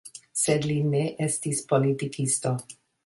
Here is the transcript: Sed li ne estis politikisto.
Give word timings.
Sed 0.43 0.63
li 0.71 0.77
ne 0.93 1.01
estis 1.27 1.61
politikisto. 1.75 2.55